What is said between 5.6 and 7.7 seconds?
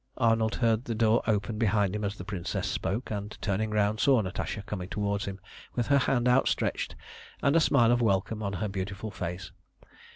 with her hand outstretched and a